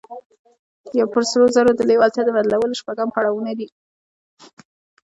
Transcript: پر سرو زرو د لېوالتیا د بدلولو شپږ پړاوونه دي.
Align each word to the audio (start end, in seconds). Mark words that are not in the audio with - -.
پر 1.11 1.23
سرو 1.29 1.45
زرو 1.55 1.71
د 1.75 1.81
لېوالتیا 1.89 2.23
د 2.25 2.29
بدلولو 2.37 2.79
شپږ 2.81 2.97
پړاوونه 3.15 3.51
دي. 3.59 3.67